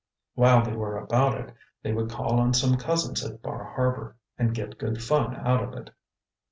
While 0.33 0.63
they 0.65 0.73
were 0.75 0.97
about 0.97 1.39
it, 1.39 1.53
they 1.83 1.93
would 1.93 2.09
call 2.09 2.39
on 2.39 2.55
some 2.55 2.75
cousins 2.75 3.23
at 3.23 3.43
Bar 3.43 3.63
Harbor 3.75 4.15
and 4.35 4.51
get 4.55 4.79
good 4.79 5.03
fun 5.03 5.35
out 5.35 5.61
of 5.63 5.73
it. 5.75 5.91